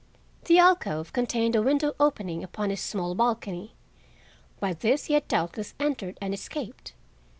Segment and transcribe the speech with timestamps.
[0.45, 3.75] The alcove contained a window opening upon a small balcony.
[4.59, 6.93] By this he had doubtless entered and escaped.